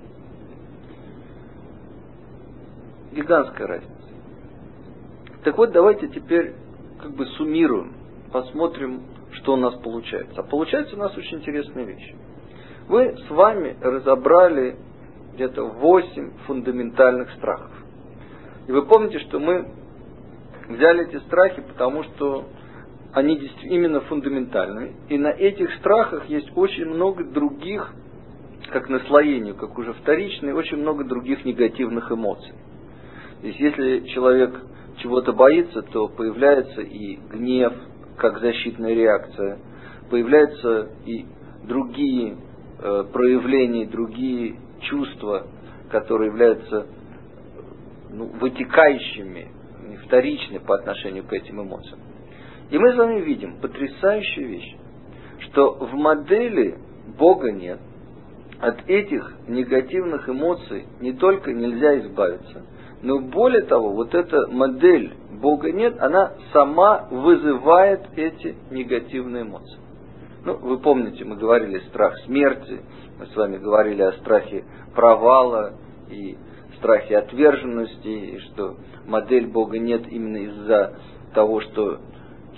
Гигантская 3.14 3.68
разница. 3.68 3.94
Так 5.44 5.58
вот, 5.58 5.72
давайте 5.72 6.10
теперь 6.10 6.54
как 7.02 7.16
бы 7.16 7.26
суммируем, 7.26 7.94
посмотрим, 8.32 9.04
что 9.40 9.54
у 9.54 9.56
нас 9.58 9.76
получается. 9.76 10.42
А 10.42 10.44
получается 10.44 10.96
у 10.96 11.00
нас 11.00 11.16
очень 11.18 11.38
интересная 11.38 11.84
вещь. 11.84 12.14
Мы 12.88 13.16
с 13.18 13.30
вами 13.30 13.78
разобрали 13.82 14.78
где-то 15.34 15.66
8 15.66 16.32
фундаментальных 16.48 17.32
страхов. 17.34 17.72
И 18.68 18.72
вы 18.72 18.86
помните, 18.86 19.20
что 19.20 19.40
мы 19.40 19.68
взяли 20.68 21.08
эти 21.08 21.20
страхи, 21.26 21.62
потому 21.62 22.04
что 22.04 22.46
они 23.14 23.36
именно 23.64 24.02
фундаментальны. 24.02 24.96
И 25.10 25.18
на 25.18 25.30
этих 25.30 25.74
страхах 25.76 26.30
есть 26.30 26.52
очень 26.56 26.86
много 26.86 27.24
других, 27.24 27.92
как 28.72 28.90
наслоению, 28.90 29.56
как 29.56 29.78
уже 29.78 29.94
вторичные, 29.94 30.54
очень 30.54 30.78
много 30.78 31.04
других 31.04 31.44
негативных 31.46 32.12
эмоций. 32.12 32.54
То 33.42 33.48
есть 33.48 33.60
если 33.60 34.08
человек 34.10 34.62
чего-то 34.98 35.32
боится, 35.34 35.82
то 35.82 36.08
появляется 36.08 36.82
и 36.82 37.16
гнев, 37.16 37.74
как 38.20 38.40
защитная 38.40 38.94
реакция, 38.94 39.60
появляются 40.10 40.90
и 41.06 41.26
другие 41.64 42.38
э, 42.80 43.04
проявления, 43.12 43.88
другие 43.88 44.60
чувства, 44.82 45.48
которые 45.90 46.30
являются 46.30 46.88
ну, 48.12 48.26
вытекающими, 48.26 49.52
вторичны 50.06 50.60
по 50.60 50.76
отношению 50.76 51.24
к 51.24 51.34
этим 51.34 51.62
эмоциям. 51.62 52.00
И 52.70 52.78
мы 52.78 52.94
с 52.94 52.98
вами 52.98 53.22
видим 53.22 53.60
потрясающую 53.60 54.48
вещь, 54.48 54.76
что 55.40 55.74
в 55.74 55.94
модели 55.94 56.78
Бога 57.18 57.52
нет, 57.52 57.80
от 58.60 58.88
этих 58.90 59.34
негативных 59.48 60.28
эмоций 60.28 60.86
не 61.00 61.14
только 61.14 61.54
нельзя 61.54 62.00
избавиться– 62.00 62.66
но 63.02 63.20
более 63.20 63.62
того, 63.62 63.94
вот 63.94 64.14
эта 64.14 64.48
модель 64.48 65.14
Бога 65.42 65.72
нет, 65.72 65.98
она 66.00 66.34
сама 66.52 67.08
вызывает 67.10 68.02
эти 68.16 68.56
негативные 68.72 69.44
эмоции. 69.44 69.80
Ну, 70.44 70.58
вы 70.58 70.80
помните, 70.80 71.24
мы 71.26 71.36
говорили 71.36 71.80
страх 71.90 72.18
смерти, 72.26 72.82
мы 73.18 73.28
с 73.28 73.36
вами 73.36 73.58
говорили 73.58 74.02
о 74.02 74.14
страхе 74.14 74.66
провала 74.96 75.76
и 76.10 76.38
страхе 76.78 77.18
отверженности, 77.18 78.08
и 78.08 78.40
что 78.40 78.78
модель 79.06 79.48
Бога 79.48 79.80
нет 79.80 80.04
именно 80.10 80.38
из-за 80.38 80.96
того, 81.34 81.62
что 81.62 82.00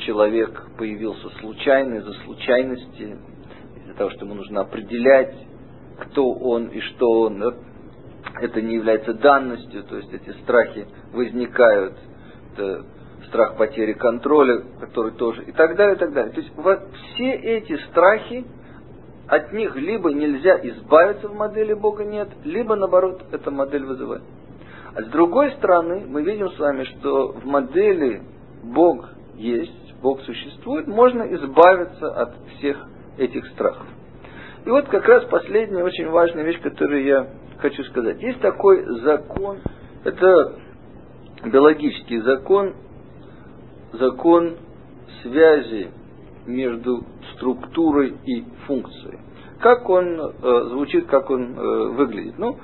человек 0.05 0.69
появился 0.77 1.29
случайно, 1.39 1.95
из-за 1.95 2.13
случайности, 2.25 3.17
из-за 3.77 3.93
того, 3.95 4.09
что 4.11 4.25
ему 4.25 4.35
нужно 4.35 4.61
определять, 4.61 5.35
кто 5.99 6.31
он 6.31 6.67
и 6.67 6.79
что 6.79 7.05
он 7.21 7.43
это 8.39 8.61
не 8.61 8.75
является 8.75 9.13
данностью, 9.13 9.83
то 9.83 9.97
есть 9.97 10.13
эти 10.13 10.31
страхи 10.41 10.87
возникают, 11.13 11.95
это 12.53 12.85
страх 13.27 13.57
потери 13.57 13.93
контроля, 13.93 14.63
который 14.79 15.13
тоже, 15.13 15.43
и 15.43 15.51
так 15.51 15.75
далее, 15.75 15.95
и 15.95 15.99
так 15.99 16.13
далее. 16.13 16.33
То 16.33 16.41
есть 16.41 16.51
вот 16.55 16.79
все 16.93 17.31
эти 17.31 17.77
страхи, 17.89 18.45
от 19.27 19.53
них 19.53 19.75
либо 19.75 20.11
нельзя 20.11 20.59
избавиться 20.61 21.29
в 21.29 21.35
модели 21.35 21.73
Бога 21.73 22.03
нет, 22.03 22.29
либо 22.43 22.75
наоборот 22.75 23.23
эта 23.31 23.49
модель 23.51 23.85
вызывает. 23.85 24.23
А 24.93 25.03
с 25.03 25.05
другой 25.07 25.51
стороны, 25.53 26.05
мы 26.05 26.23
видим 26.23 26.49
с 26.49 26.59
вами, 26.59 26.83
что 26.83 27.31
в 27.31 27.45
модели 27.45 28.23
Бог 28.63 29.09
есть, 29.35 29.93
Бог 30.01 30.21
существует, 30.21 30.87
можно 30.87 31.23
избавиться 31.35 32.11
от 32.11 32.35
всех 32.57 32.85
этих 33.17 33.45
страхов. 33.47 33.87
И 34.65 34.69
вот 34.69 34.87
как 34.89 35.07
раз 35.07 35.23
последняя 35.25 35.83
очень 35.83 36.09
важная 36.09 36.43
вещь, 36.43 36.59
которую 36.61 37.03
я 37.03 37.27
хочу 37.61 37.83
сказать. 37.85 38.21
Есть 38.21 38.41
такой 38.41 38.83
закон, 39.01 39.59
это 40.03 40.59
биологический 41.45 42.19
закон, 42.21 42.73
закон 43.93 44.57
связи 45.21 45.91
между 46.47 47.03
структурой 47.35 48.15
и 48.25 48.43
функцией. 48.65 49.19
Как 49.59 49.87
он 49.89 50.19
э, 50.19 50.63
звучит, 50.69 51.05
как 51.05 51.29
он 51.29 51.55
э, 51.55 51.87
выглядит? 51.89 52.37
Ну, 52.39 52.57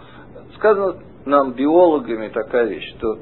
сказано 0.56 1.00
нам 1.25 1.54
биологами 1.54 2.30
такая 2.30 2.66
вещь, 2.68 2.96
что 2.98 3.20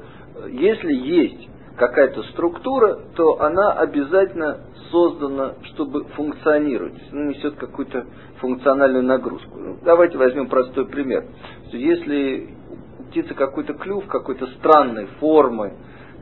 если 0.48 0.92
есть 0.94 1.48
какая-то 1.76 2.22
структура, 2.24 2.98
то 3.14 3.40
она 3.40 3.72
обязательно 3.72 4.58
создана, 4.90 5.54
чтобы 5.64 6.04
функционировать. 6.16 6.94
Она 7.12 7.26
несет 7.26 7.56
какую-то 7.56 8.06
функциональную 8.40 9.04
нагрузку. 9.04 9.58
Ну, 9.58 9.76
давайте 9.84 10.18
возьмем 10.18 10.48
простой 10.48 10.86
пример. 10.86 11.26
Если 11.72 12.54
у 12.98 13.04
птицы 13.04 13.34
какой-то 13.34 13.74
клюв, 13.74 14.06
какой-то 14.06 14.46
странной 14.58 15.06
формы, 15.20 15.74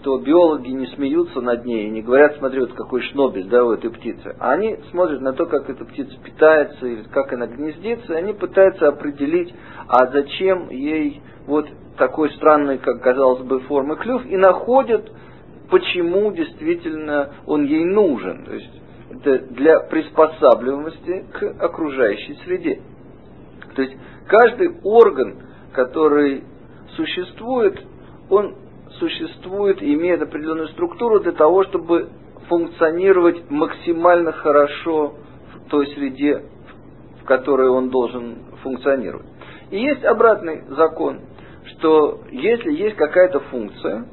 то 0.03 0.19
биологи 0.19 0.69
не 0.69 0.87
смеются 0.89 1.41
над 1.41 1.65
ней 1.65 1.87
и 1.87 1.91
не 1.91 2.03
говорят, 2.03 2.37
смотри, 2.37 2.61
вот 2.61 2.75
какой 2.75 3.01
шнобель 3.01 3.49
да, 3.49 3.65
у 3.65 3.73
этой 3.73 3.91
птицы. 3.91 4.37
А 4.39 4.53
они 4.53 4.79
смотрят 4.91 5.23
на 5.23 5.33
то, 5.33 5.47
как 5.47 5.71
эта 5.71 5.85
птица 5.87 6.15
питается 6.23 6.87
или 6.87 7.05
как 7.05 7.33
она 7.33 7.47
гнездится, 7.47 8.13
и 8.13 8.17
они 8.17 8.35
пытаются 8.35 8.89
определить, 8.89 9.55
а 9.89 10.09
зачем 10.09 10.69
ей 10.69 11.23
вот 11.47 11.67
такой 11.97 12.31
странный, 12.33 12.79
как 12.79 13.01
казалось 13.01 13.45
бы, 13.45 13.61
формы 13.61 13.97
клюв, 13.97 14.27
и 14.27 14.37
находят 14.37 15.11
почему 15.75 16.31
действительно 16.31 17.35
он 17.47 17.65
ей 17.65 17.85
нужен. 17.85 18.45
То 18.45 18.55
есть 18.55 18.71
это 19.11 19.39
для 19.55 19.81
приспосабливаемости 19.81 21.25
к 21.33 21.65
окружающей 21.65 22.39
среде. 22.45 22.81
То 23.75 23.83
есть 23.83 23.97
каждый 24.29 24.79
орган, 24.85 25.43
который 25.73 26.45
существует, 26.95 27.77
он 28.31 28.55
существует 29.01 29.83
и 29.83 29.95
имеет 29.95 30.23
определенную 30.23 30.69
структуру 30.69 31.19
для 31.19 31.33
того, 31.33 31.65
чтобы 31.65 32.09
функционировать 32.49 33.51
максимально 33.51 34.31
хорошо 34.31 35.15
в 35.57 35.71
той 35.71 35.89
среде, 35.89 36.45
в 37.21 37.25
которой 37.25 37.69
он 37.69 37.91
должен 37.91 38.37
функционировать. 38.63 39.27
И 39.73 39.81
есть 39.81 40.05
обратный 40.05 40.63
закон, 40.69 41.23
что 41.65 42.21
если 42.31 42.71
есть 42.71 42.95
какая-то 42.95 43.41
функция, 43.51 44.07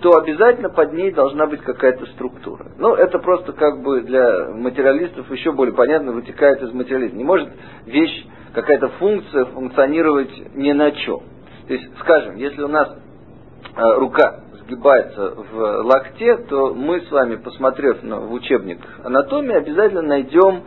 то 0.00 0.16
обязательно 0.16 0.68
под 0.68 0.92
ней 0.92 1.10
должна 1.10 1.46
быть 1.46 1.60
какая-то 1.62 2.06
структура. 2.06 2.66
Ну, 2.78 2.94
это 2.94 3.18
просто 3.18 3.52
как 3.52 3.82
бы 3.82 4.02
для 4.02 4.50
материалистов 4.50 5.30
еще 5.30 5.52
более 5.52 5.74
понятно, 5.74 6.12
вытекает 6.12 6.62
из 6.62 6.72
материализма. 6.72 7.18
Не 7.18 7.24
может 7.24 7.48
вещь, 7.84 8.26
какая-то 8.54 8.88
функция 9.00 9.46
функционировать 9.46 10.54
ни 10.54 10.72
на 10.72 10.92
чем. 10.92 11.20
То 11.66 11.74
есть, 11.74 11.98
скажем, 12.00 12.36
если 12.36 12.62
у 12.62 12.68
нас 12.68 12.88
э, 12.88 13.94
рука 13.96 14.40
сгибается 14.62 15.34
в 15.34 15.82
локте, 15.82 16.36
то 16.48 16.74
мы 16.74 17.00
с 17.00 17.10
вами, 17.10 17.36
посмотрев 17.36 18.02
на, 18.02 18.20
в 18.20 18.32
учебник 18.32 18.78
анатомии, 19.02 19.56
обязательно 19.56 20.02
найдем 20.02 20.62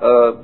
э, 0.00 0.34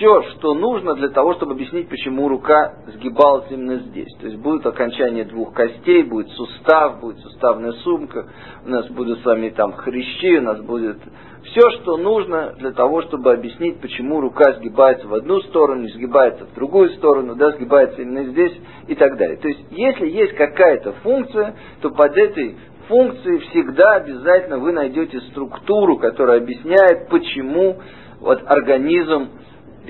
все, 0.00 0.22
что 0.22 0.54
нужно 0.54 0.94
для 0.94 1.10
того, 1.10 1.34
чтобы 1.34 1.52
объяснить, 1.52 1.90
почему 1.90 2.26
рука 2.26 2.76
сгибалась 2.86 3.44
именно 3.50 3.76
здесь. 3.76 4.08
То 4.18 4.28
есть 4.28 4.38
будет 4.38 4.64
окончание 4.64 5.24
двух 5.24 5.52
костей, 5.52 6.02
будет 6.04 6.30
сустав, 6.30 7.00
будет 7.00 7.18
суставная 7.18 7.72
сумка, 7.72 8.26
у 8.64 8.70
нас 8.70 8.88
будут 8.88 9.20
с 9.20 9.24
вами 9.26 9.50
там 9.50 9.74
хрящи, 9.74 10.38
у 10.38 10.42
нас 10.42 10.60
будет 10.62 10.96
все, 11.44 11.70
что 11.82 11.98
нужно 11.98 12.54
для 12.56 12.72
того, 12.72 13.02
чтобы 13.02 13.32
объяснить, 13.32 13.80
почему 13.80 14.22
рука 14.22 14.54
сгибается 14.54 15.06
в 15.06 15.12
одну 15.12 15.40
сторону, 15.42 15.86
сгибается 15.88 16.46
в 16.46 16.54
другую 16.54 16.90
сторону, 16.94 17.34
да, 17.34 17.50
сгибается 17.52 18.00
именно 18.00 18.24
здесь 18.24 18.58
и 18.88 18.94
так 18.94 19.18
далее. 19.18 19.36
То 19.36 19.48
есть, 19.48 19.66
если 19.70 20.08
есть 20.08 20.34
какая-то 20.34 20.92
функция, 21.02 21.56
то 21.82 21.90
под 21.90 22.16
этой 22.16 22.56
функцией 22.88 23.40
всегда 23.50 23.96
обязательно 23.96 24.58
вы 24.58 24.72
найдете 24.72 25.20
структуру, 25.32 25.98
которая 25.98 26.38
объясняет, 26.38 27.10
почему 27.10 27.76
вот 28.20 28.40
организм 28.46 29.28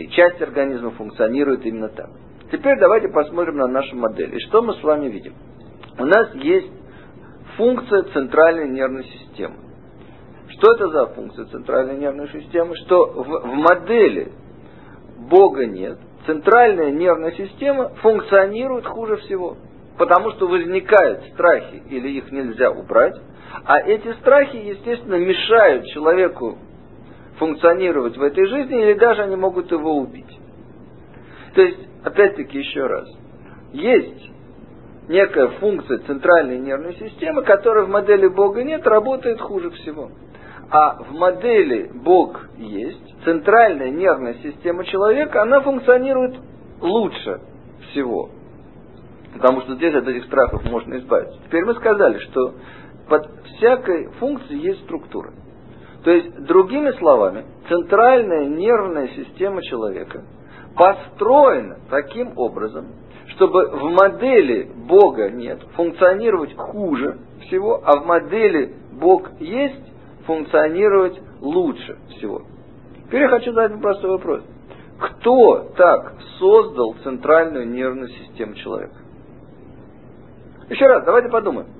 часть 0.08 0.40
организма 0.40 0.90
функционирует 0.92 1.64
именно 1.64 1.88
так. 1.88 2.10
Теперь 2.50 2.78
давайте 2.78 3.08
посмотрим 3.08 3.56
на 3.56 3.66
нашу 3.68 3.96
модель. 3.96 4.34
И 4.34 4.40
что 4.48 4.62
мы 4.62 4.74
с 4.74 4.82
вами 4.82 5.08
видим? 5.08 5.34
У 5.98 6.04
нас 6.04 6.34
есть 6.34 6.72
функция 7.56 8.02
центральной 8.04 8.68
нервной 8.70 9.04
системы. 9.04 9.56
Что 10.48 10.74
это 10.74 10.88
за 10.88 11.06
функция 11.08 11.44
центральной 11.46 11.96
нервной 11.98 12.28
системы? 12.28 12.74
Что 12.76 13.06
в, 13.06 13.24
в 13.24 13.54
модели 13.54 14.32
Бога 15.30 15.66
нет, 15.66 15.98
центральная 16.26 16.90
нервная 16.90 17.32
система 17.32 17.90
функционирует 17.96 18.86
хуже 18.86 19.16
всего. 19.18 19.56
Потому 19.96 20.30
что 20.32 20.48
возникают 20.48 21.24
страхи, 21.34 21.82
или 21.90 22.08
их 22.08 22.32
нельзя 22.32 22.70
убрать, 22.70 23.14
а 23.64 23.80
эти 23.80 24.12
страхи, 24.14 24.56
естественно, 24.56 25.16
мешают 25.16 25.86
человеку 25.86 26.58
функционировать 27.40 28.16
в 28.18 28.22
этой 28.22 28.46
жизни, 28.46 28.82
или 28.82 28.92
даже 28.92 29.22
они 29.22 29.34
могут 29.34 29.72
его 29.72 29.96
убить. 29.96 30.38
То 31.54 31.62
есть, 31.62 31.80
опять-таки 32.04 32.58
еще 32.58 32.86
раз, 32.86 33.08
есть 33.72 34.30
некая 35.08 35.48
функция 35.58 35.98
центральной 35.98 36.58
нервной 36.58 36.94
системы, 36.94 37.42
которая 37.42 37.86
в 37.86 37.88
модели 37.88 38.28
Бога 38.28 38.62
нет, 38.62 38.86
работает 38.86 39.40
хуже 39.40 39.70
всего. 39.70 40.10
А 40.70 41.02
в 41.02 41.12
модели 41.12 41.90
Бог 41.92 42.46
есть, 42.58 43.16
центральная 43.24 43.90
нервная 43.90 44.34
система 44.34 44.84
человека, 44.84 45.42
она 45.42 45.62
функционирует 45.62 46.36
лучше 46.80 47.40
всего. 47.90 48.30
Потому 49.32 49.62
что 49.62 49.74
здесь 49.76 49.94
от 49.94 50.06
этих 50.06 50.26
страхов 50.26 50.62
можно 50.64 50.98
избавиться. 50.98 51.40
Теперь 51.46 51.64
мы 51.64 51.74
сказали, 51.74 52.18
что 52.18 52.54
под 53.08 53.26
всякой 53.56 54.10
функцией 54.18 54.60
есть 54.60 54.82
структура. 54.84 55.32
То 56.04 56.10
есть, 56.10 56.44
другими 56.46 56.92
словами, 56.92 57.44
центральная 57.68 58.46
нервная 58.46 59.08
система 59.08 59.62
человека 59.62 60.24
построена 60.74 61.78
таким 61.90 62.38
образом, 62.38 62.86
чтобы 63.28 63.68
в 63.68 63.84
модели 63.90 64.70
Бога 64.88 65.30
нет 65.30 65.60
функционировать 65.74 66.56
хуже 66.56 67.18
всего, 67.42 67.80
а 67.84 68.00
в 68.00 68.06
модели 68.06 68.74
Бог 68.92 69.28
есть 69.40 69.92
функционировать 70.24 71.20
лучше 71.40 71.98
всего. 72.16 72.42
Теперь 73.06 73.22
я 73.22 73.28
хочу 73.28 73.52
задать 73.52 73.80
простой 73.80 74.10
вопрос. 74.10 74.42
Кто 74.98 75.70
так 75.76 76.14
создал 76.38 76.94
центральную 77.02 77.68
нервную 77.68 78.08
систему 78.08 78.54
человека? 78.54 78.94
Еще 80.68 80.86
раз, 80.86 81.04
давайте 81.04 81.28
подумаем 81.28 81.79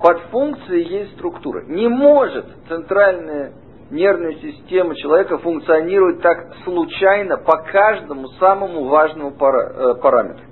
под 0.00 0.20
функцией 0.30 0.84
есть 0.84 1.14
структура. 1.14 1.64
Не 1.66 1.88
может 1.88 2.46
центральная 2.68 3.52
нервная 3.90 4.34
система 4.34 4.94
человека 4.96 5.38
функционировать 5.38 6.20
так 6.20 6.54
случайно 6.64 7.38
по 7.38 7.58
каждому 7.58 8.28
самому 8.40 8.84
важному 8.84 9.32
пара, 9.32 9.72
э, 9.72 9.94
параметру. 10.00 10.44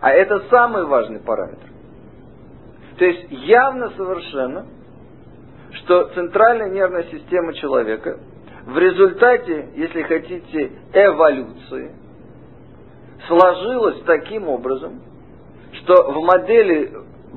А 0.00 0.10
это 0.10 0.40
самый 0.50 0.84
важный 0.84 1.20
параметр. 1.20 1.66
То 2.98 3.04
есть 3.04 3.30
явно 3.30 3.90
совершенно, 3.90 4.66
что 5.72 6.08
центральная 6.14 6.70
нервная 6.70 7.04
система 7.04 7.54
человека 7.54 8.18
в 8.66 8.76
результате, 8.78 9.70
если 9.76 10.02
хотите, 10.02 10.72
эволюции 10.92 11.94
сложилась 13.28 14.02
таким 14.02 14.48
образом, 14.48 15.02
что 15.72 16.10
в 16.10 16.24
модели 16.24 16.92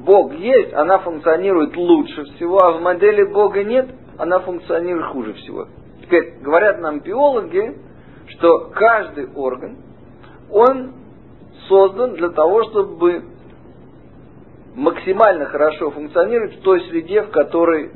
Бог 0.05 0.33
есть, 0.33 0.73
она 0.73 0.99
функционирует 0.99 1.75
лучше 1.75 2.23
всего, 2.35 2.59
а 2.59 2.71
в 2.71 2.81
модели 2.81 3.23
Бога 3.23 3.63
нет, 3.63 3.89
она 4.17 4.39
функционирует 4.39 5.07
хуже 5.07 5.33
всего. 5.33 5.67
Теперь 6.01 6.39
говорят 6.41 6.79
нам 6.79 7.01
биологи, 7.01 7.77
что 8.27 8.71
каждый 8.73 9.31
орган, 9.33 9.77
он 10.51 10.93
создан 11.67 12.13
для 12.15 12.29
того, 12.29 12.63
чтобы 12.69 13.23
максимально 14.75 15.45
хорошо 15.45 15.91
функционировать 15.91 16.55
в 16.55 16.61
той 16.61 16.81
среде, 16.89 17.23
в 17.23 17.31
которой 17.31 17.91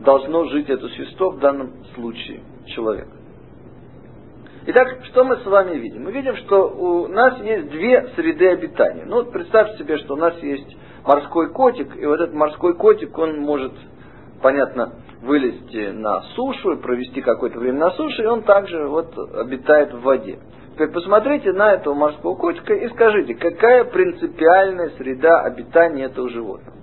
должно 0.00 0.44
жить 0.44 0.68
это 0.68 0.86
существо, 0.88 1.30
в 1.30 1.38
данном 1.38 1.84
случае 1.94 2.42
человек. 2.66 3.08
Итак, 4.66 4.98
что 5.04 5.24
мы 5.24 5.38
с 5.38 5.46
вами 5.46 5.78
видим? 5.78 6.04
Мы 6.04 6.12
видим, 6.12 6.36
что 6.36 6.68
у 6.68 7.08
нас 7.08 7.40
есть 7.40 7.70
две 7.70 8.08
среды 8.14 8.48
обитания. 8.48 9.04
Ну 9.06 9.16
вот 9.16 9.32
представьте 9.32 9.78
себе, 9.78 9.96
что 9.96 10.14
у 10.14 10.18
нас 10.18 10.38
есть 10.42 10.76
морской 11.04 11.50
котик, 11.50 11.96
и 11.96 12.06
вот 12.06 12.20
этот 12.20 12.34
морской 12.34 12.74
котик, 12.74 13.16
он 13.18 13.40
может, 13.40 13.72
понятно, 14.42 14.94
вылезти 15.22 15.90
на 15.90 16.22
сушу 16.34 16.76
провести 16.78 17.20
какое-то 17.20 17.58
время 17.58 17.78
на 17.78 17.90
суше, 17.92 18.22
и 18.22 18.26
он 18.26 18.42
также 18.42 18.86
вот 18.86 19.16
обитает 19.34 19.92
в 19.92 20.02
воде. 20.02 20.38
Теперь 20.74 20.92
посмотрите 20.92 21.52
на 21.52 21.72
этого 21.72 21.94
морского 21.94 22.36
котика 22.36 22.72
и 22.72 22.88
скажите, 22.90 23.34
какая 23.34 23.84
принципиальная 23.84 24.90
среда 24.90 25.40
обитания 25.40 26.04
этого 26.04 26.28
животного. 26.28 26.76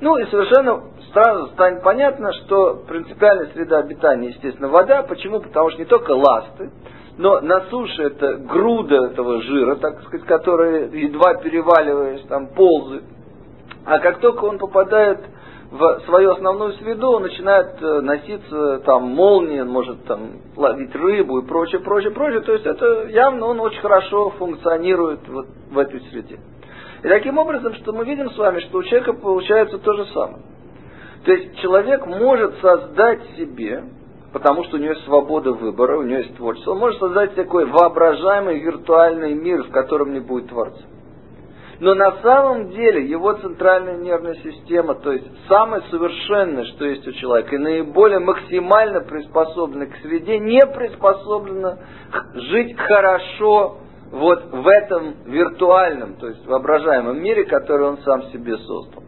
Ну 0.00 0.16
и 0.18 0.26
совершенно 0.26 0.84
сразу 1.12 1.48
станет 1.52 1.82
понятно, 1.82 2.32
что 2.32 2.84
принципиальная 2.88 3.46
среда 3.54 3.78
обитания, 3.78 4.28
естественно, 4.28 4.68
вода. 4.68 5.02
Почему? 5.04 5.40
Потому 5.40 5.70
что 5.70 5.80
не 5.80 5.84
только 5.84 6.10
ласты, 6.10 6.70
но 7.18 7.40
на 7.40 7.60
суше 7.66 8.02
это 8.02 8.36
груда 8.36 9.06
этого 9.06 9.42
жира, 9.42 9.76
так 9.76 10.02
сказать, 10.04 10.26
который 10.26 11.00
едва 11.00 11.34
переваливаясь, 11.34 12.22
там 12.22 12.48
ползает. 12.48 13.04
А 13.84 13.98
как 13.98 14.20
только 14.20 14.44
он 14.44 14.58
попадает 14.58 15.18
в 15.70 16.00
свою 16.04 16.32
основную 16.32 16.74
среду, 16.74 17.12
он 17.12 17.22
начинает 17.22 17.82
э, 17.82 18.00
носиться 18.02 18.82
там 18.84 19.04
молнии, 19.04 19.60
он 19.60 19.68
может 19.68 20.04
там 20.04 20.32
ловить 20.54 20.94
рыбу 20.94 21.40
и 21.40 21.46
прочее, 21.46 21.80
прочее, 21.80 22.12
прочее. 22.12 22.40
То 22.40 22.52
есть 22.52 22.66
это 22.66 23.08
явно 23.08 23.46
он 23.46 23.60
очень 23.60 23.80
хорошо 23.80 24.30
функционирует 24.30 25.26
вот 25.28 25.46
в 25.70 25.78
этой 25.78 26.00
среде. 26.10 26.38
И 27.02 27.08
таким 27.08 27.38
образом, 27.38 27.74
что 27.76 27.92
мы 27.92 28.04
видим 28.04 28.30
с 28.30 28.38
вами, 28.38 28.60
что 28.60 28.78
у 28.78 28.82
человека 28.82 29.14
получается 29.14 29.78
то 29.78 29.94
же 29.94 30.06
самое. 30.12 30.42
То 31.24 31.32
есть 31.32 31.58
человек 31.60 32.06
может 32.06 32.58
создать 32.60 33.22
себе, 33.36 33.82
потому 34.32 34.64
что 34.64 34.76
у 34.76 34.80
него 34.80 34.92
есть 34.92 35.04
свобода 35.04 35.52
выбора, 35.52 35.98
у 35.98 36.02
него 36.02 36.18
есть 36.18 36.36
творчество, 36.36 36.72
он 36.72 36.78
может 36.78 36.98
создать 36.98 37.34
такой 37.34 37.66
воображаемый 37.66 38.60
виртуальный 38.60 39.34
мир, 39.34 39.64
в 39.64 39.70
котором 39.70 40.12
не 40.12 40.20
будет 40.20 40.48
Творца. 40.48 40.82
Но 41.80 41.94
на 41.94 42.12
самом 42.22 42.70
деле 42.70 43.08
его 43.08 43.32
центральная 43.32 43.96
нервная 43.96 44.36
система, 44.36 44.94
то 44.94 45.10
есть 45.10 45.26
самое 45.48 45.82
совершенное, 45.90 46.64
что 46.66 46.84
есть 46.84 47.06
у 47.08 47.12
человека, 47.12 47.56
и 47.56 47.58
наиболее 47.58 48.20
максимально 48.20 49.00
приспособлена 49.00 49.86
к 49.86 49.96
среде, 49.96 50.38
не 50.38 50.60
приспособлена 50.64 51.78
жить 52.34 52.78
хорошо 52.78 53.78
вот 54.12 54.44
в 54.52 54.68
этом 54.68 55.24
виртуальном, 55.24 56.14
то 56.16 56.28
есть 56.28 56.46
воображаемом 56.46 57.20
мире, 57.20 57.44
который 57.46 57.88
он 57.88 57.98
сам 57.98 58.24
себе 58.30 58.56
создал. 58.58 59.01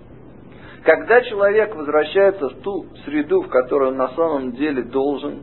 Когда 0.85 1.23
человек 1.23 1.75
возвращается 1.75 2.51
в 2.51 2.61
ту 2.61 2.87
среду, 3.05 3.41
в 3.43 3.49
которой 3.49 3.89
он 3.89 3.97
на 3.97 4.09
самом 4.09 4.53
деле 4.53 4.83
должен 4.83 5.43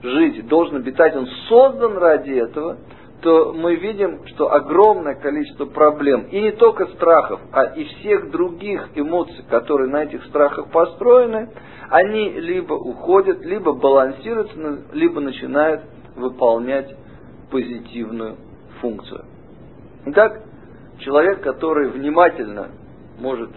жить, 0.00 0.46
должен 0.46 0.76
обитать, 0.76 1.16
он 1.16 1.26
создан 1.48 1.98
ради 1.98 2.30
этого, 2.30 2.78
то 3.20 3.52
мы 3.52 3.74
видим, 3.74 4.24
что 4.28 4.50
огромное 4.52 5.16
количество 5.16 5.66
проблем, 5.66 6.28
и 6.30 6.40
не 6.40 6.52
только 6.52 6.86
страхов, 6.94 7.40
а 7.52 7.64
и 7.64 7.84
всех 7.84 8.30
других 8.30 8.90
эмоций, 8.94 9.44
которые 9.50 9.90
на 9.90 10.04
этих 10.04 10.24
страхах 10.26 10.70
построены, 10.70 11.50
они 11.90 12.30
либо 12.30 12.74
уходят, 12.74 13.44
либо 13.44 13.72
балансируются, 13.72 14.84
либо 14.92 15.20
начинают 15.20 15.82
выполнять 16.14 16.94
позитивную 17.50 18.36
функцию. 18.80 19.24
Итак, 20.06 20.44
человек, 21.00 21.42
который 21.42 21.90
внимательно 21.90 22.68
может 23.18 23.50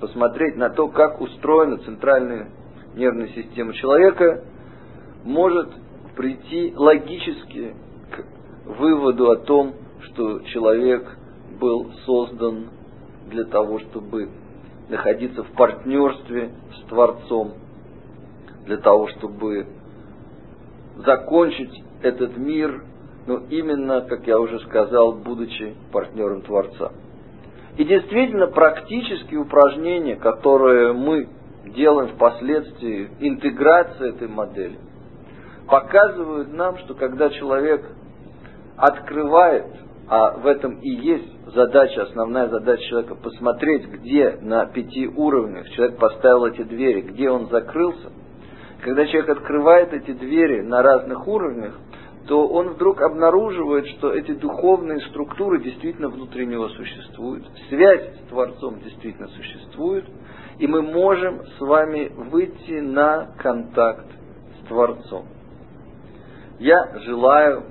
посмотреть 0.00 0.56
на 0.56 0.70
то, 0.70 0.88
как 0.88 1.20
устроена 1.20 1.78
центральная 1.78 2.50
нервная 2.94 3.28
система 3.28 3.72
человека, 3.74 4.44
может 5.24 5.68
прийти 6.16 6.72
логически 6.76 7.74
к 8.10 8.70
выводу 8.78 9.30
о 9.30 9.36
том, 9.36 9.74
что 10.02 10.40
человек 10.40 11.06
был 11.60 11.92
создан 12.04 12.70
для 13.28 13.44
того, 13.44 13.78
чтобы 13.80 14.30
находиться 14.88 15.42
в 15.42 15.50
партнерстве 15.52 16.50
с 16.76 16.88
Творцом, 16.88 17.54
для 18.64 18.78
того, 18.78 19.08
чтобы 19.08 19.66
закончить 20.96 21.82
этот 22.02 22.36
мир, 22.36 22.84
но 23.26 23.42
именно, 23.50 24.00
как 24.02 24.26
я 24.26 24.38
уже 24.38 24.58
сказал, 24.60 25.12
будучи 25.12 25.74
партнером 25.92 26.42
Творца. 26.42 26.92
И 27.78 27.84
действительно, 27.84 28.48
практические 28.48 29.38
упражнения, 29.38 30.16
которые 30.16 30.92
мы 30.92 31.28
делаем 31.66 32.08
впоследствии, 32.08 33.08
интеграция 33.20 34.10
этой 34.10 34.26
модели, 34.26 34.80
показывают 35.68 36.52
нам, 36.52 36.76
что 36.78 36.94
когда 36.94 37.30
человек 37.30 37.86
открывает, 38.76 39.66
а 40.08 40.38
в 40.38 40.46
этом 40.48 40.80
и 40.80 40.90
есть 40.90 41.52
задача, 41.54 42.02
основная 42.02 42.48
задача 42.48 42.82
человека, 42.82 43.14
посмотреть, 43.14 43.86
где 43.86 44.38
на 44.42 44.66
пяти 44.66 45.06
уровнях 45.06 45.70
человек 45.70 45.98
поставил 45.98 46.46
эти 46.46 46.64
двери, 46.64 47.02
где 47.02 47.30
он 47.30 47.46
закрылся, 47.46 48.10
когда 48.82 49.06
человек 49.06 49.28
открывает 49.28 49.92
эти 49.92 50.14
двери 50.14 50.62
на 50.62 50.82
разных 50.82 51.28
уровнях, 51.28 51.78
то 52.28 52.46
он 52.46 52.74
вдруг 52.74 53.00
обнаруживает, 53.00 53.86
что 53.96 54.12
эти 54.12 54.32
духовные 54.32 55.00
структуры 55.08 55.62
действительно 55.62 56.10
внутри 56.10 56.46
него 56.46 56.68
существуют, 56.68 57.48
связь 57.70 58.16
с 58.18 58.28
Творцом 58.28 58.80
действительно 58.80 59.28
существует, 59.28 60.04
и 60.58 60.66
мы 60.66 60.82
можем 60.82 61.40
с 61.56 61.60
вами 61.60 62.12
выйти 62.30 62.80
на 62.80 63.32
контакт 63.38 64.06
с 64.60 64.68
Творцом. 64.68 65.24
Я 66.58 66.98
желаю 67.06 67.64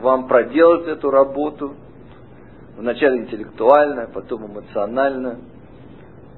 вам 0.00 0.28
проделать 0.28 0.86
эту 0.86 1.10
работу, 1.10 1.74
вначале 2.76 3.22
интеллектуально, 3.22 4.08
потом 4.14 4.46
эмоционально, 4.46 5.40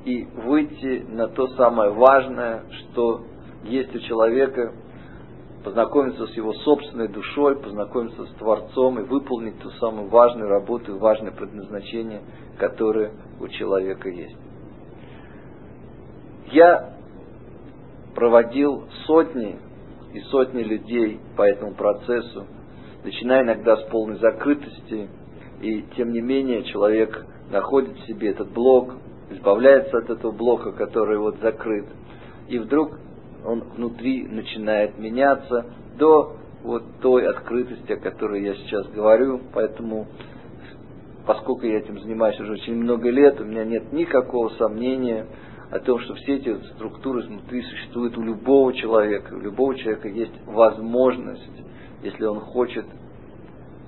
и 0.06 0.24
выйти 0.24 1.04
на 1.06 1.28
то 1.28 1.48
самое 1.48 1.90
важное, 1.90 2.62
что 2.70 3.26
есть 3.64 3.94
у 3.94 3.98
человека 3.98 4.72
познакомиться 5.64 6.26
с 6.26 6.36
его 6.36 6.52
собственной 6.52 7.08
душой, 7.08 7.60
познакомиться 7.60 8.24
с 8.26 8.30
Творцом 8.34 8.98
и 8.98 9.04
выполнить 9.04 9.58
ту 9.60 9.70
самую 9.72 10.08
важную 10.08 10.48
работу 10.48 10.96
и 10.96 10.98
важное 10.98 11.32
предназначение, 11.32 12.22
которое 12.58 13.12
у 13.40 13.48
человека 13.48 14.08
есть. 14.08 14.36
Я 16.50 16.96
проводил 18.14 18.84
сотни 19.06 19.58
и 20.12 20.20
сотни 20.30 20.62
людей 20.62 21.20
по 21.36 21.42
этому 21.42 21.74
процессу, 21.74 22.46
начиная 23.04 23.42
иногда 23.42 23.76
с 23.76 23.84
полной 23.84 24.18
закрытости, 24.18 25.08
и 25.62 25.82
тем 25.96 26.10
не 26.10 26.20
менее 26.20 26.64
человек 26.64 27.24
находит 27.50 27.96
в 27.96 28.06
себе 28.06 28.30
этот 28.30 28.50
блок, 28.50 28.94
избавляется 29.30 29.98
от 29.98 30.10
этого 30.10 30.32
блока, 30.32 30.72
который 30.72 31.18
вот 31.18 31.38
закрыт, 31.40 31.86
и 32.48 32.58
вдруг 32.58 32.98
он 33.44 33.60
внутри 33.76 34.26
начинает 34.26 34.98
меняться 34.98 35.66
до 35.98 36.36
вот 36.62 36.84
той 37.00 37.26
открытости, 37.26 37.92
о 37.92 37.96
которой 37.96 38.42
я 38.42 38.54
сейчас 38.54 38.86
говорю. 38.88 39.40
Поэтому, 39.52 40.06
поскольку 41.26 41.66
я 41.66 41.78
этим 41.78 41.98
занимаюсь 42.00 42.38
уже 42.40 42.52
очень 42.52 42.76
много 42.76 43.10
лет, 43.10 43.40
у 43.40 43.44
меня 43.44 43.64
нет 43.64 43.92
никакого 43.92 44.50
сомнения 44.50 45.26
о 45.70 45.78
том, 45.78 45.98
что 46.00 46.14
все 46.14 46.36
эти 46.36 46.54
структуры 46.74 47.22
внутри 47.22 47.62
существуют 47.62 48.16
у 48.18 48.22
любого 48.22 48.72
человека. 48.74 49.34
У 49.34 49.40
любого 49.40 49.74
человека 49.74 50.08
есть 50.08 50.34
возможность, 50.46 51.62
если 52.02 52.24
он 52.24 52.40
хочет 52.40 52.86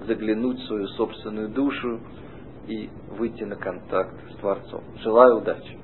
заглянуть 0.06 0.58
в 0.58 0.66
свою 0.66 0.88
собственную 0.88 1.50
душу 1.50 2.00
и 2.66 2.88
выйти 3.18 3.44
на 3.44 3.56
контакт 3.56 4.14
с 4.32 4.36
Творцом. 4.36 4.82
Желаю 5.02 5.38
удачи! 5.38 5.83